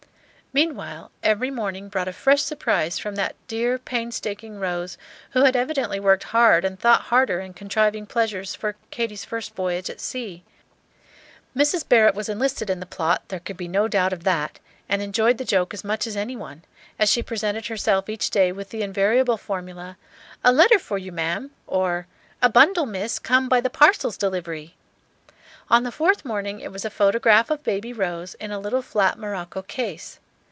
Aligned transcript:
Meanwhile, 0.53 1.11
every 1.23 1.49
morning 1.49 1.87
brought 1.87 2.09
a 2.09 2.11
fresh 2.11 2.41
surprise 2.41 2.99
from 2.99 3.15
that 3.15 3.37
dear, 3.47 3.79
painstaking 3.79 4.59
Rose, 4.59 4.97
who 5.29 5.45
had 5.45 5.55
evidently 5.55 5.97
worked 5.97 6.25
hard 6.35 6.65
and 6.65 6.77
thought 6.77 7.03
harder 7.03 7.39
in 7.39 7.53
contriving 7.53 8.05
pleasures 8.05 8.53
for 8.53 8.75
Katy's 8.89 9.23
first 9.23 9.55
voyage 9.55 9.89
at 9.89 10.01
sea. 10.01 10.43
Mrs. 11.55 11.87
Barrett 11.87 12.15
was 12.15 12.27
enlisted 12.27 12.69
in 12.69 12.81
the 12.81 12.85
plot, 12.85 13.29
there 13.29 13.39
could 13.39 13.55
be 13.55 13.69
no 13.69 13.87
doubt 13.87 14.11
of 14.11 14.25
that, 14.25 14.59
and 14.89 15.01
enjoyed 15.01 15.37
the 15.37 15.45
joke 15.45 15.73
as 15.73 15.85
much 15.85 16.05
as 16.05 16.17
any 16.17 16.35
one, 16.35 16.63
as 16.99 17.09
she 17.09 17.23
presented 17.23 17.67
herself 17.67 18.09
each 18.09 18.29
day 18.29 18.51
with 18.51 18.71
the 18.71 18.81
invariable 18.81 19.37
formula, 19.37 19.95
"A 20.43 20.51
letter 20.51 20.79
for 20.79 20.97
you, 20.97 21.13
ma'am," 21.13 21.51
or 21.65 22.07
"A 22.41 22.49
bundle, 22.49 22.85
Miss, 22.85 23.19
come 23.19 23.47
by 23.47 23.61
the 23.61 23.69
Parcels 23.69 24.17
Delivery." 24.17 24.75
On 25.69 25.83
the 25.83 25.93
fourth 25.93 26.25
morning 26.25 26.59
it 26.59 26.73
was 26.73 26.83
a 26.83 26.89
photograph 26.89 27.49
of 27.49 27.63
Baby 27.63 27.93
Rose, 27.93 28.33
in 28.33 28.51
a 28.51 28.59
little 28.59 28.81
flat 28.81 29.17
morocco 29.17 29.61
case. 29.61 30.19